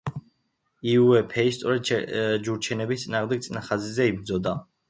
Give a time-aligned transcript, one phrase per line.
[0.93, 1.91] იუე ფეი სწორედ
[2.49, 4.61] ჯურჩენების წინააღმდეგ წინა ხაზზე იბრძოდა.